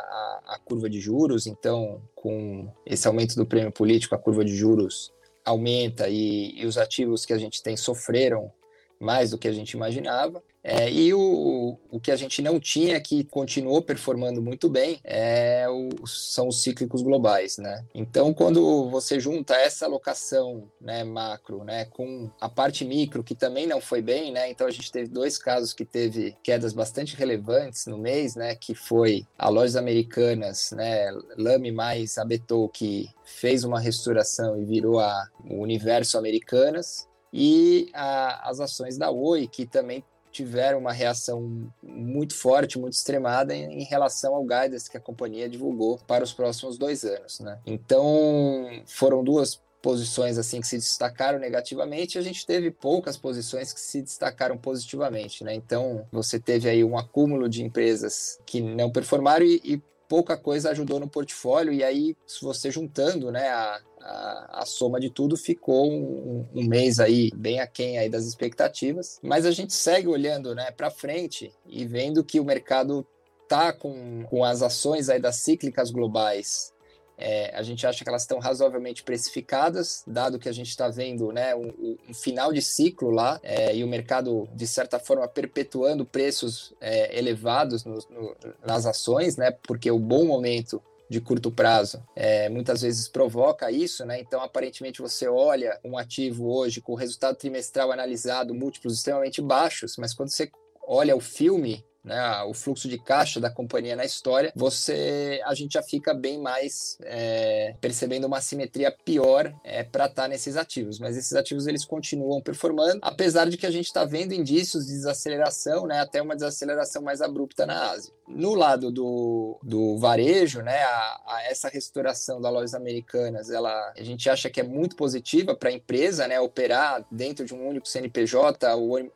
à, 0.46 0.60
curva 0.64 0.90
de 0.90 1.00
juros, 1.00 1.46
então, 1.46 2.02
com 2.14 2.70
esse 2.84 3.06
aumento 3.06 3.34
do 3.34 3.46
prêmio 3.46 3.72
político, 3.72 4.14
a 4.14 4.18
curva 4.18 4.44
de 4.44 4.54
juros 4.54 5.12
aumenta 5.44 6.08
e, 6.08 6.52
e 6.60 6.66
os 6.66 6.76
ativos 6.76 7.24
que 7.24 7.32
a 7.32 7.38
gente 7.38 7.62
tem 7.62 7.76
sofreram 7.76 8.52
mais 9.00 9.30
do 9.30 9.38
que 9.38 9.48
a 9.48 9.52
gente 9.52 9.72
imaginava. 9.72 10.42
É, 10.64 10.90
e 10.90 11.12
o, 11.12 11.76
o 11.90 12.00
que 12.00 12.12
a 12.12 12.16
gente 12.16 12.40
não 12.40 12.60
tinha, 12.60 13.00
que 13.00 13.24
continuou 13.24 13.82
performando 13.82 14.40
muito 14.40 14.68
bem, 14.68 15.00
é 15.02 15.66
o, 15.68 16.06
são 16.06 16.48
os 16.48 16.62
cíclicos 16.62 17.02
globais, 17.02 17.58
né? 17.58 17.84
Então, 17.94 18.32
quando 18.32 18.88
você 18.88 19.18
junta 19.18 19.54
essa 19.54 19.86
alocação 19.86 20.70
né, 20.80 21.02
macro 21.02 21.64
né, 21.64 21.86
com 21.86 22.30
a 22.40 22.48
parte 22.48 22.84
micro, 22.84 23.24
que 23.24 23.34
também 23.34 23.66
não 23.66 23.80
foi 23.80 24.00
bem, 24.00 24.30
né? 24.32 24.50
Então, 24.50 24.66
a 24.66 24.70
gente 24.70 24.92
teve 24.92 25.08
dois 25.08 25.36
casos 25.36 25.72
que 25.72 25.84
teve 25.84 26.36
quedas 26.44 26.72
bastante 26.72 27.16
relevantes 27.16 27.86
no 27.86 27.98
mês, 27.98 28.36
né? 28.36 28.54
Que 28.54 28.74
foi 28.74 29.26
a 29.36 29.48
Lojas 29.48 29.76
Americanas, 29.76 30.70
né? 30.72 31.10
Lame 31.36 31.72
mais 31.72 32.18
Abetou, 32.18 32.68
que 32.68 33.08
fez 33.24 33.64
uma 33.64 33.80
restauração 33.80 34.60
e 34.60 34.64
virou 34.64 35.00
a, 35.00 35.28
o 35.44 35.60
Universo 35.60 36.16
Americanas, 36.18 37.08
e 37.32 37.88
a, 37.94 38.50
as 38.50 38.60
ações 38.60 38.98
da 38.98 39.10
Oi, 39.10 39.48
que 39.48 39.64
também 39.64 40.04
tiveram 40.32 40.78
uma 40.78 40.92
reação 40.92 41.70
muito 41.82 42.34
forte, 42.34 42.78
muito 42.78 42.94
extremada 42.94 43.54
em, 43.54 43.80
em, 43.80 43.84
relação 43.84 44.34
ao 44.34 44.42
guidance 44.42 44.90
que 44.90 44.96
a 44.96 45.00
companhia 45.00 45.48
divulgou 45.48 45.98
para 46.06 46.24
os 46.24 46.32
próximos 46.32 46.78
dois 46.78 47.04
anos. 47.04 47.38
Né? 47.40 47.58
Então, 47.66 48.82
foram 48.86 49.22
duas 49.22 49.60
posições 49.82 50.38
assim 50.38 50.60
que 50.60 50.66
se 50.66 50.76
destacaram 50.76 51.40
negativamente, 51.40 52.16
a 52.16 52.22
gente 52.22 52.46
teve 52.46 52.70
poucas 52.70 53.16
posições 53.16 53.72
que 53.72 53.80
se 53.80 54.00
destacaram 54.00 54.56
positivamente, 54.56 55.42
né? 55.42 55.52
Então, 55.52 56.06
você 56.12 56.38
teve 56.38 56.68
aí 56.68 56.84
um 56.84 56.96
acúmulo 56.96 57.48
de 57.48 57.64
empresas 57.64 58.38
que 58.46 58.60
não 58.60 58.92
performaram 58.92 59.44
e, 59.44 59.60
e 59.64 59.82
pouca 60.12 60.36
coisa 60.36 60.68
ajudou 60.68 61.00
no 61.00 61.08
portfólio, 61.08 61.72
e 61.72 61.82
aí, 61.82 62.14
se 62.26 62.44
você 62.44 62.70
juntando, 62.70 63.32
né, 63.32 63.48
a, 63.48 63.80
a, 63.98 64.60
a, 64.60 64.66
soma 64.66 65.00
de 65.00 65.08
tudo 65.08 65.38
ficou 65.38 65.90
um, 65.90 66.46
um, 66.54 66.68
mês 66.68 67.00
aí 67.00 67.30
bem 67.34 67.60
aquém 67.60 67.96
aí 67.96 68.10
das 68.10 68.26
expectativas, 68.26 69.18
mas 69.22 69.46
a 69.46 69.50
gente 69.50 69.72
segue 69.72 70.08
olhando 70.08 70.54
né, 70.54 70.70
para 70.70 70.90
frente 70.90 71.50
e 71.64 71.86
vendo 71.86 72.22
que 72.22 72.38
o 72.38 72.44
mercado 72.44 73.06
tá 73.48 73.72
com, 73.72 74.22
com 74.24 74.44
as 74.44 74.60
ações 74.60 75.08
aí 75.08 75.18
das 75.18 75.36
cíclicas 75.36 75.90
globais 75.90 76.74
é, 77.16 77.54
a 77.54 77.62
gente 77.62 77.86
acha 77.86 78.02
que 78.02 78.08
elas 78.08 78.22
estão 78.22 78.38
razoavelmente 78.38 79.02
precificadas, 79.02 80.02
dado 80.06 80.38
que 80.38 80.48
a 80.48 80.52
gente 80.52 80.68
está 80.68 80.88
vendo 80.88 81.32
né, 81.32 81.54
um, 81.54 81.96
um, 82.08 82.14
final 82.14 82.52
de 82.52 82.60
ciclo 82.60 83.10
lá 83.10 83.38
é, 83.42 83.74
e 83.74 83.84
o 83.84 83.88
mercado, 83.88 84.48
de 84.52 84.66
certa 84.66 84.98
forma, 84.98 85.26
perpetuando 85.28 86.04
preços 86.04 86.72
é, 86.80 87.16
elevados 87.16 87.84
no, 87.84 87.98
no, 88.10 88.36
nas 88.64 88.86
ações, 88.86 89.36
né, 89.36 89.50
porque 89.50 89.90
o 89.90 89.98
bom 89.98 90.24
momento 90.24 90.82
de 91.08 91.20
curto 91.20 91.50
prazo 91.50 92.02
é, 92.16 92.48
muitas 92.48 92.80
vezes 92.80 93.06
provoca 93.06 93.70
isso, 93.70 94.04
né? 94.06 94.18
Então, 94.18 94.40
aparentemente, 94.40 95.02
você 95.02 95.28
olha 95.28 95.78
um 95.84 95.98
ativo 95.98 96.50
hoje 96.50 96.80
com 96.80 96.92
o 96.92 96.96
resultado 96.96 97.36
trimestral 97.36 97.92
analisado, 97.92 98.54
múltiplos 98.54 98.94
extremamente 98.94 99.42
baixos, 99.42 99.98
mas 99.98 100.14
quando 100.14 100.30
você 100.30 100.50
olha 100.86 101.14
o 101.14 101.20
filme 101.20 101.84
né, 102.04 102.42
o 102.42 102.54
fluxo 102.54 102.88
de 102.88 102.98
caixa 102.98 103.40
da 103.40 103.50
companhia 103.50 103.94
na 103.94 104.04
história, 104.04 104.52
você 104.54 105.40
a 105.44 105.54
gente 105.54 105.72
já 105.74 105.82
fica 105.82 106.12
bem 106.12 106.40
mais 106.40 106.98
é, 107.02 107.74
percebendo 107.80 108.26
uma 108.26 108.40
simetria 108.40 108.94
pior 109.04 109.52
é, 109.64 109.82
para 109.82 110.06
estar 110.06 110.22
tá 110.22 110.28
nesses 110.28 110.56
ativos. 110.56 110.98
Mas 110.98 111.16
esses 111.16 111.34
ativos 111.34 111.66
eles 111.66 111.84
continuam 111.84 112.40
performando, 112.40 112.98
apesar 113.02 113.48
de 113.48 113.56
que 113.56 113.66
a 113.66 113.70
gente 113.70 113.86
está 113.86 114.04
vendo 114.04 114.32
indícios 114.32 114.86
de 114.86 114.92
desaceleração, 114.92 115.86
né, 115.86 116.00
até 116.00 116.20
uma 116.20 116.34
desaceleração 116.34 117.02
mais 117.02 117.20
abrupta 117.20 117.66
na 117.66 117.90
Ásia. 117.90 118.12
No 118.26 118.54
lado 118.54 118.90
do, 118.90 119.58
do 119.62 119.98
varejo, 119.98 120.62
né, 120.62 120.82
a, 120.82 121.20
a 121.26 121.42
essa 121.44 121.68
restauração 121.68 122.40
das 122.40 122.52
lojas 122.52 122.74
americanas, 122.74 123.50
ela, 123.50 123.92
a 123.96 124.02
gente 124.02 124.28
acha 124.28 124.50
que 124.50 124.60
é 124.60 124.64
muito 124.64 124.96
positiva 124.96 125.54
para 125.54 125.68
a 125.68 125.72
empresa, 125.72 126.26
né, 126.26 126.40
operar 126.40 127.04
dentro 127.10 127.44
de 127.44 127.54
um 127.54 127.68
único 127.68 127.88
CNPJ, 127.88 128.66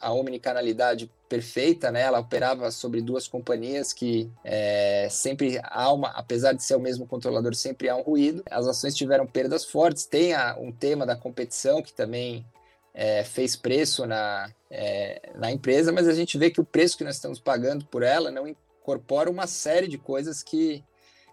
a 0.00 0.12
omnicanalidade 0.12 1.11
perfeita, 1.28 1.90
né? 1.90 2.02
Ela 2.02 2.21
operava 2.21 2.71
sobre 2.71 3.00
duas 3.00 3.26
companhias 3.28 3.92
que 3.92 4.30
é, 4.45 5.09
sempre 5.11 5.61
há 5.62 5.92
uma, 5.92 6.09
apesar 6.11 6.52
de 6.52 6.62
ser 6.62 6.76
o 6.76 6.80
mesmo 6.80 7.06
controlador, 7.06 7.54
sempre 7.54 7.88
há 7.88 7.97
um 7.97 8.02
ruído. 8.02 8.42
As 8.50 8.66
ações 8.66 8.95
tiveram 8.95 9.26
perdas 9.26 9.64
fortes. 9.64 10.06
Tem 10.06 10.35
a, 10.35 10.56
um 10.59 10.73
tema 10.73 11.04
da 11.04 11.16
competição 11.16 11.83
que 11.83 11.92
também 11.92 12.47
é, 12.95 13.25
fez 13.25 13.56
preço 13.56 14.06
na, 14.06 14.50
é, 14.71 15.30
na 15.35 15.50
empresa, 15.50 15.92
mas 15.92 16.09
a 16.09 16.14
gente 16.14 16.38
vê 16.38 16.50
que 16.50 16.61
o 16.61 16.64
preço 16.64 16.97
que 16.97 17.04
nós 17.04 17.16
estamos 17.16 17.38
pagando 17.38 17.85
por 17.87 18.02
ela 18.02 18.30
não 18.30 18.47
incorpora 18.47 19.30
uma 19.30 19.47
série 19.47 19.88
de 19.88 19.99
coisas 19.99 20.42
que, 20.42 20.83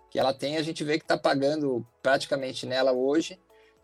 que 0.10 0.20
ela 0.20 0.34
tem. 0.34 0.58
A 0.58 0.64
gente 0.64 0.84
vê 0.84 0.98
que 0.98 1.06
está 1.06 1.18
pagando 1.18 1.86
praticamente 2.02 2.66
nela 2.66 2.92
hoje. 2.92 3.40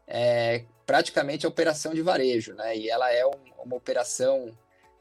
É, 0.07 0.63
praticamente 0.87 1.45
a 1.45 1.49
operação 1.49 1.93
de 1.93 2.01
varejo, 2.01 2.55
né? 2.55 2.75
E 2.75 2.89
ela 2.89 3.13
é 3.13 3.23
um, 3.23 3.63
uma 3.63 3.75
operação 3.75 4.51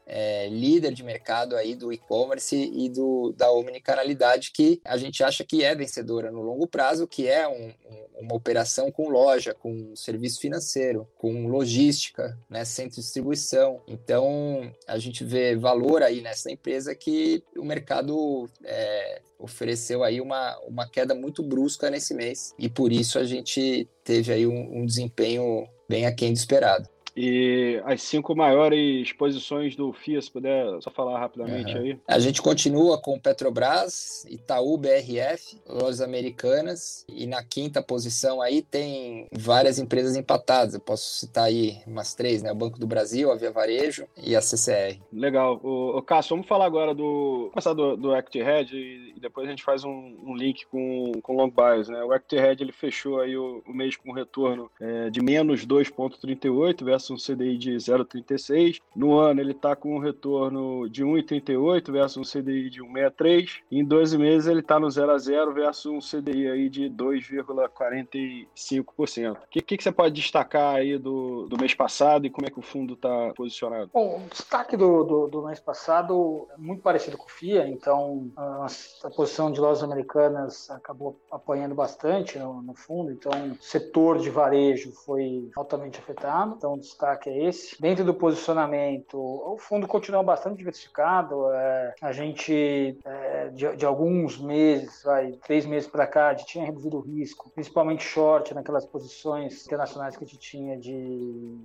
é, 0.09 0.49
líder 0.49 0.91
de 0.91 1.03
mercado 1.03 1.55
aí 1.55 1.75
do 1.75 1.93
e-commerce 1.93 2.55
e 2.55 2.89
do, 2.89 3.31
da 3.37 3.51
omnicanalidade 3.51 4.51
que 4.51 4.81
a 4.83 4.97
gente 4.97 5.23
acha 5.23 5.43
que 5.43 5.63
é 5.63 5.75
vencedora 5.75 6.31
no 6.31 6.41
longo 6.41 6.67
prazo, 6.67 7.07
que 7.07 7.27
é 7.27 7.47
um, 7.47 7.69
um, 7.69 8.25
uma 8.25 8.35
operação 8.35 8.91
com 8.91 9.09
loja, 9.09 9.53
com 9.53 9.95
serviço 9.95 10.41
financeiro, 10.41 11.07
com 11.17 11.47
logística, 11.47 12.37
né, 12.49 12.65
centro 12.65 12.95
de 12.95 13.01
distribuição. 13.01 13.81
Então, 13.87 14.73
a 14.87 14.97
gente 14.97 15.23
vê 15.23 15.55
valor 15.55 16.01
aí 16.01 16.21
nessa 16.21 16.51
empresa 16.51 16.95
que 16.95 17.43
o 17.55 17.63
mercado 17.63 18.49
é, 18.63 19.21
ofereceu 19.37 20.03
aí 20.03 20.19
uma, 20.19 20.57
uma 20.67 20.89
queda 20.89 21.13
muito 21.13 21.43
brusca 21.43 21.89
nesse 21.89 22.13
mês 22.13 22.53
e 22.57 22.67
por 22.67 22.91
isso 22.91 23.19
a 23.19 23.23
gente 23.23 23.87
teve 24.03 24.33
aí 24.33 24.47
um, 24.47 24.79
um 24.79 24.85
desempenho 24.85 25.67
bem 25.87 26.05
aquém 26.05 26.33
do 26.33 26.37
esperado. 26.37 26.89
E 27.21 27.81
as 27.83 28.01
cinco 28.01 28.33
maiores 28.33 29.11
posições 29.11 29.75
do 29.75 29.91
FIA, 29.91 30.21
se 30.21 30.31
puder 30.31 30.81
só 30.81 30.89
falar 30.89 31.19
rapidamente 31.19 31.75
uhum. 31.75 31.81
aí. 31.81 31.99
A 32.07 32.17
gente 32.17 32.41
continua 32.41 32.97
com 32.97 33.19
Petrobras, 33.19 34.25
Itaú, 34.29 34.77
BRF, 34.77 35.59
Lojas 35.67 35.99
Americanas, 35.99 37.05
e 37.09 37.27
na 37.27 37.43
quinta 37.43 37.83
posição 37.83 38.41
aí 38.41 38.61
tem 38.61 39.27
várias 39.33 39.79
empresas 39.79 40.15
empatadas. 40.15 40.75
Eu 40.75 40.79
posso 40.79 41.19
citar 41.19 41.43
aí 41.43 41.79
umas 41.85 42.15
três, 42.15 42.41
né? 42.41 42.53
O 42.53 42.55
Banco 42.55 42.79
do 42.79 42.87
Brasil, 42.87 43.29
a 43.29 43.35
Via 43.35 43.51
Varejo 43.51 44.07
e 44.15 44.33
a 44.33 44.39
CCR. 44.41 44.97
Legal. 45.11 45.59
O, 45.61 45.97
o 45.97 46.01
Cássio, 46.01 46.37
vamos 46.37 46.47
falar 46.47 46.67
agora 46.67 46.95
do. 46.95 47.49
começar 47.51 47.73
do, 47.73 47.97
do 47.97 48.13
Red 48.13 48.67
e, 48.71 49.13
e 49.17 49.19
depois 49.19 49.45
a 49.45 49.49
gente 49.49 49.63
faz 49.63 49.83
um, 49.83 50.15
um, 50.23 50.37
link 50.37 50.65
com, 50.67 51.11
com 51.21 51.35
Long 51.35 51.49
Bias, 51.49 51.89
né? 51.89 52.01
O 52.01 52.09
Red 52.09 52.57
ele 52.61 52.71
fechou 52.71 53.19
aí 53.19 53.35
o, 53.35 53.61
o 53.67 53.73
mês 53.73 53.97
com 53.97 54.13
retorno 54.13 54.71
é, 54.79 55.09
de 55.09 55.21
menos 55.21 55.67
2,38 55.67 56.85
versus 56.85 57.08
um 57.09 57.15
CDI 57.15 57.57
de 57.57 57.75
0,36. 57.75 58.81
No 58.95 59.17
ano, 59.17 59.41
ele 59.41 59.51
está 59.51 59.75
com 59.75 59.95
um 59.95 59.99
retorno 59.99 60.89
de 60.89 61.03
1,38 61.03 61.91
versus 61.91 62.17
um 62.17 62.23
CDI 62.23 62.69
de 62.69 62.81
1,63. 62.83 63.61
Em 63.71 63.83
12 63.83 64.17
meses, 64.17 64.47
ele 64.47 64.61
está 64.61 64.79
no 64.79 64.89
0 64.89 65.11
a 65.11 65.17
0 65.17 65.53
versus 65.53 65.85
um 65.85 65.99
CDI 65.99 66.49
aí 66.49 66.69
de 66.69 66.89
2,45%. 66.89 69.33
O 69.33 69.37
que, 69.49 69.61
que, 69.61 69.75
que, 69.77 69.83
você 69.83 69.91
pode 69.91 70.15
destacar 70.15 70.75
aí 70.75 70.97
do, 70.97 71.45
do 71.47 71.57
mês 71.57 71.73
passado 71.73 72.25
e 72.25 72.29
como 72.29 72.47
é 72.47 72.49
que 72.49 72.59
o 72.59 72.63
fundo 72.63 72.93
está 72.93 73.33
posicionado? 73.35 73.89
Bom, 73.93 74.23
o 74.25 74.29
destaque 74.29 74.77
do, 74.77 75.03
do, 75.03 75.27
do, 75.27 75.45
mês 75.45 75.59
passado 75.59 76.47
é 76.53 76.57
muito 76.57 76.81
parecido 76.81 77.17
com 77.17 77.25
o 77.25 77.29
FIA, 77.29 77.67
então 77.67 78.31
a, 78.35 78.67
a 79.03 79.09
posição 79.09 79.51
de 79.51 79.59
lojas 79.59 79.83
americanas 79.83 80.69
acabou 80.69 81.19
apanhando 81.31 81.75
bastante 81.75 82.37
no, 82.37 82.61
no 82.61 82.73
fundo, 82.73 83.11
então 83.11 83.31
o 83.51 83.61
setor 83.61 84.19
de 84.19 84.29
varejo 84.29 84.91
foi 84.91 85.49
altamente 85.55 85.99
afetado, 85.99 86.55
então 86.57 86.77
destaque 86.99 87.29
é 87.29 87.45
esse. 87.45 87.81
Dentro 87.81 88.03
do 88.03 88.13
posicionamento, 88.13 89.17
o 89.17 89.57
fundo 89.57 89.87
continua 89.87 90.21
bastante 90.21 90.57
diversificado. 90.57 91.49
É, 91.53 91.95
a 92.01 92.11
gente, 92.11 92.99
é, 93.05 93.47
de, 93.49 93.77
de, 93.77 93.85
alguns 93.85 94.37
meses, 94.37 95.01
vai, 95.03 95.31
três 95.43 95.65
meses 95.65 95.87
para 95.87 96.05
cá, 96.05 96.27
a 96.27 96.33
gente 96.33 96.47
tinha 96.47 96.65
reduzido 96.65 96.97
o 96.97 97.01
risco, 97.01 97.49
principalmente 97.51 98.03
short 98.03 98.53
naquelas 98.53 98.85
posições 98.85 99.65
internacionais 99.65 100.17
que 100.17 100.25
a 100.25 100.27
gente 100.27 100.39
tinha 100.39 100.77
de, 100.77 101.57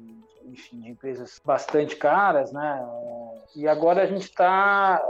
enfim, 0.45 0.81
de 0.81 0.91
empresas 0.91 1.41
bastante 1.45 1.97
caras, 1.97 2.53
né? 2.53 2.87
E 3.57 3.67
agora 3.67 4.03
a 4.03 4.07
gente 4.07 4.23
está 4.23 5.03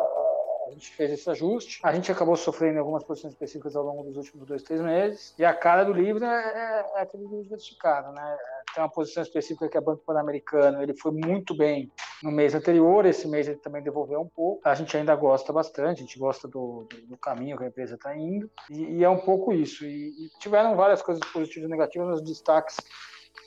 gente 0.75 0.91
fez 0.91 1.13
esse 1.13 1.31
ajuste. 1.31 1.81
A 1.83 1.93
gente 1.93 2.11
acabou 2.13 2.37
sofrendo 2.37 2.79
algumas 2.79 3.03
posições 3.03 3.33
específicas 3.33 3.75
ao 3.75 3.85
longo 3.85 4.05
dos 4.05 4.17
últimos 4.17 4.47
dois, 4.47 4.63
três 4.63 4.81
meses. 4.81 5.35
E 5.39 5.45
a 5.45 5.55
cara 5.55 5.85
do 5.85 5.93
livro 5.93 6.25
é, 6.25 6.29
é, 6.29 6.99
é 6.99 7.03
aquele 7.03 7.23
livro 7.25 7.43
diversificado, 7.43 8.13
né? 8.13 8.37
Tem 8.75 8.83
uma 8.83 8.91
posição 8.91 9.23
específica 9.23 9.69
que 9.69 9.79
é 9.79 9.81
Banco 9.81 10.03
Pan-Americano. 10.05 10.83
Ele 10.83 10.95
foi 10.95 11.13
muito 11.13 11.57
bem 11.57 11.91
no 12.23 12.31
mês 12.31 12.55
anterior. 12.55 13.07
Esse 13.07 13.29
mês 13.29 13.47
ele 13.47 13.59
também 13.59 13.83
devolveu 13.83 14.21
um 14.21 14.29
pouco. 14.29 14.61
A 14.69 14.75
gente 14.75 14.97
ainda 14.97 15.15
gosta 15.15 15.53
bastante. 15.53 15.99
A 15.99 16.05
gente 16.05 16.19
gosta 16.19 16.49
do, 16.49 16.87
do, 16.91 17.07
do 17.07 17.17
caminho 17.17 17.57
que 17.57 17.65
a 17.65 17.69
empresa 17.69 17.95
está 17.95 18.17
indo. 18.17 18.51
E, 18.71 18.99
e, 18.99 19.05
é 19.05 19.09
um 19.09 19.19
pouco 19.19 19.53
isso. 19.53 19.85
E, 19.85 20.09
e 20.09 20.29
tiveram 20.41 20.77
várias 20.77 21.03
coisas 21.03 21.25
positivas 21.33 21.69
e 21.69 21.71
negativas 21.71 22.09
nos 22.09 22.23
destaques 22.23 22.77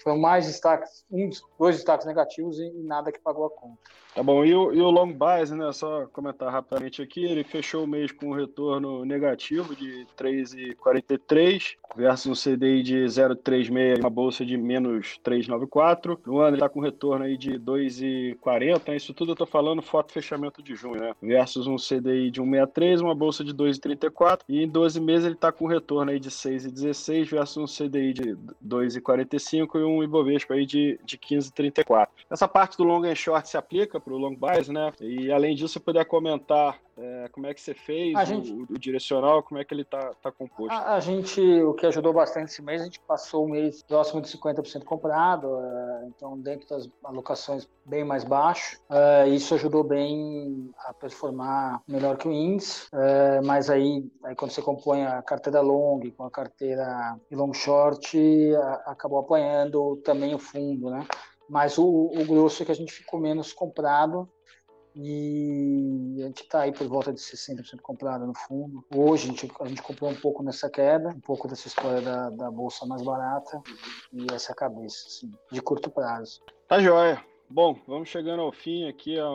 foram 0.03 0.17
mais 0.17 0.47
destaques, 0.47 1.05
um, 1.11 1.29
dois 1.59 1.75
destaques 1.75 2.05
negativos 2.05 2.59
e 2.59 2.71
nada 2.83 3.11
que 3.11 3.19
pagou 3.19 3.45
a 3.45 3.49
conta. 3.49 3.77
Tá 4.17 4.23
bom, 4.23 4.43
e 4.43 4.51
o, 4.51 4.73
e 4.73 4.81
o 4.81 4.89
long 4.89 5.13
bias, 5.13 5.51
né? 5.51 5.71
Só 5.71 6.07
comentar 6.07 6.51
rapidamente 6.51 7.03
aqui, 7.03 7.23
ele 7.23 7.43
fechou 7.43 7.83
o 7.83 7.87
mês 7.87 8.11
com 8.11 8.29
um 8.29 8.33
retorno 8.33 9.05
negativo 9.05 9.75
de 9.75 10.07
3,43 10.17 11.75
versus 11.95 12.25
um 12.25 12.33
CDI 12.33 12.81
de 12.81 12.95
0,36, 13.05 13.99
uma 13.99 14.09
bolsa 14.09 14.43
de 14.43 14.57
menos 14.57 15.19
3,94. 15.23 16.17
No 16.25 16.39
ano 16.39 16.49
ele 16.49 16.55
está 16.55 16.67
com 16.67 16.79
retorno 16.79 17.25
aí 17.25 17.37
de 17.37 17.59
2,40, 17.59 18.95
isso 18.95 19.13
tudo 19.13 19.33
eu 19.33 19.35
tô 19.35 19.45
falando 19.45 19.83
foto 19.83 20.11
fechamento 20.11 20.63
de 20.63 20.73
junho, 20.73 20.99
né? 20.99 21.13
Versus 21.21 21.67
um 21.67 21.75
CDI 21.75 22.31
de 22.31 22.41
1,63, 22.41 23.01
uma 23.01 23.13
bolsa 23.13 23.43
de 23.43 23.53
2,34 23.53 24.39
e 24.49 24.63
em 24.63 24.67
12 24.67 24.99
meses 24.99 25.25
ele 25.25 25.35
está 25.35 25.51
com 25.51 25.67
retorno 25.67 26.09
aí 26.09 26.19
de 26.19 26.31
6,16 26.31 27.29
versus 27.29 27.57
um 27.57 27.65
CDI 27.65 28.13
de 28.13 28.35
2,45 28.65 29.76
e 29.79 29.83
um 29.83 30.03
Ibovespa 30.03 30.53
aí 30.53 30.65
de, 30.65 30.99
de 31.03 31.17
15,34. 31.17 32.07
Essa 32.29 32.47
parte 32.47 32.77
do 32.77 32.83
long 32.83 33.03
and 33.03 33.15
short 33.15 33.47
se 33.47 33.57
aplica 33.57 33.99
para 33.99 34.13
o 34.13 34.17
long 34.17 34.35
bias, 34.35 34.67
né? 34.67 34.91
E 34.99 35.31
além 35.31 35.55
disso, 35.55 35.73
se 35.73 35.79
puder 35.79 36.05
comentar 36.05 36.79
é? 36.97 37.29
Como 37.31 37.45
é 37.45 37.53
que 37.53 37.61
você 37.61 37.75
fez 37.75 38.17
o, 38.17 38.25
gente... 38.25 38.51
o, 38.51 38.79
direcional, 38.79 39.43
como 39.43 39.59
é 39.59 39.63
que 39.63 39.71
ele 39.73 39.83
está 39.83 40.13
tá 40.15 40.31
composto? 40.31 40.73
A, 40.73 40.95
a, 40.95 40.99
gente, 40.99 41.39
o 41.61 41.73
que 41.73 41.85
ajudou 41.85 42.11
bastante 42.11 42.49
esse 42.49 42.61
mês, 42.61 42.81
a 42.81 42.85
gente 42.85 42.99
passou 43.01 43.45
o 43.45 43.49
mês 43.49 43.83
próximo 43.83 44.19
de 44.19 44.27
50% 44.29 44.83
comprado, 44.83 45.47
uh, 45.47 46.07
então 46.07 46.37
dentro 46.39 46.67
das 46.67 46.89
alocações 47.03 47.69
bem 47.85 48.03
mais 48.03 48.23
baixo. 48.23 48.79
Uh, 48.89 49.27
isso 49.29 49.53
ajudou 49.53 49.83
bem 49.83 50.71
a 50.85 50.93
performar 50.93 51.81
melhor 51.87 52.17
que 52.17 52.27
o 52.27 52.31
índice, 52.31 52.87
uh, 52.87 53.45
mas 53.45 53.69
aí 53.69 54.03
quando 54.37 54.51
você 54.51 54.61
compõe 54.61 55.03
a 55.03 55.21
carteira 55.21 55.59
long 55.61 55.99
com 56.11 56.23
a 56.23 56.31
carteira 56.31 57.19
long 57.31 57.53
short, 57.53 58.17
acabou 58.85 59.19
apanhando 59.19 59.97
também 59.97 60.35
o 60.35 60.39
fundo, 60.39 60.89
né? 60.89 61.05
Mas 61.49 61.77
o, 61.77 61.85
o 61.85 62.25
grosso 62.25 62.61
é 62.61 62.65
que 62.65 62.71
a 62.71 62.75
gente 62.75 62.91
ficou 62.91 63.19
menos 63.19 63.51
comprado 63.51 64.29
e 64.95 66.17
a 66.21 66.27
gente 66.27 66.43
está 66.43 66.61
aí 66.61 66.71
por 66.71 66.87
volta 66.87 67.13
de 67.13 67.19
60% 67.19 67.81
comprado 67.81 68.25
no 68.25 68.33
fundo. 68.33 68.83
Hoje 68.93 69.25
a 69.25 69.27
gente, 69.31 69.51
a 69.61 69.67
gente 69.67 69.81
comprou 69.81 70.09
um 70.09 70.15
pouco 70.15 70.43
nessa 70.43 70.69
queda, 70.69 71.09
um 71.09 71.19
pouco 71.19 71.47
dessa 71.47 71.67
história 71.67 72.01
da, 72.01 72.29
da 72.29 72.51
bolsa 72.51 72.85
mais 72.85 73.01
barata 73.01 73.61
e 74.11 74.25
essa 74.33 74.53
cabeça, 74.53 75.07
assim, 75.07 75.31
de 75.51 75.61
curto 75.61 75.89
prazo. 75.89 76.41
Tá 76.67 76.79
joia. 76.79 77.23
Bom, 77.49 77.79
vamos 77.87 78.09
chegando 78.09 78.41
ao 78.41 78.51
fim 78.51 78.89
aqui 78.89 79.17
ao, 79.17 79.29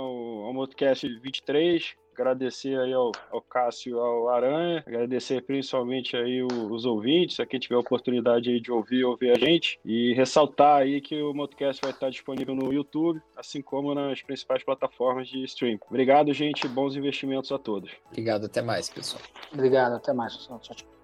ao 0.44 0.52
Motocast 0.52 1.08
23 1.20 2.01
agradecer 2.12 2.78
aí 2.78 2.92
ao, 2.92 3.12
ao 3.30 3.40
Cássio 3.40 3.98
ao 3.98 4.28
Aranha, 4.28 4.82
agradecer 4.86 5.42
principalmente 5.42 6.16
aí 6.16 6.42
os 6.42 6.84
ouvintes, 6.84 7.40
a 7.40 7.46
quem 7.46 7.58
tiver 7.58 7.76
a 7.76 7.80
oportunidade 7.80 8.50
aí 8.50 8.60
de 8.60 8.70
ouvir, 8.70 9.04
ouvir 9.04 9.30
a 9.30 9.38
gente, 9.38 9.78
e 9.84 10.12
ressaltar 10.14 10.82
aí 10.82 11.00
que 11.00 11.20
o 11.22 11.32
Motocast 11.34 11.80
vai 11.82 11.90
estar 11.90 12.10
disponível 12.10 12.54
no 12.54 12.72
YouTube, 12.72 13.20
assim 13.36 13.62
como 13.62 13.94
nas 13.94 14.22
principais 14.22 14.62
plataformas 14.62 15.28
de 15.28 15.42
stream. 15.44 15.78
Obrigado, 15.88 16.32
gente, 16.32 16.66
bons 16.68 16.96
investimentos 16.96 17.50
a 17.52 17.58
todos. 17.58 17.90
Obrigado, 18.10 18.46
até 18.46 18.62
mais, 18.62 18.88
pessoal. 18.88 19.22
Obrigado, 19.52 19.94
até 19.94 20.12
mais, 20.12 20.36
pessoal. 20.36 20.58
Tchau, 20.60 20.76
tchau. 20.76 21.01